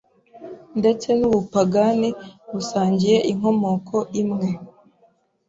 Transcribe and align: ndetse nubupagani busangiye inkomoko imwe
ndetse 0.79 1.07
nubupagani 1.17 2.09
busangiye 2.53 3.17
inkomoko 3.31 3.95
imwe 4.21 4.47